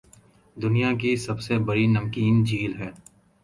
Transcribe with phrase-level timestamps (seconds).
[0.57, 2.89] دنیاکی سب سے بڑی نمکین جھیل ہے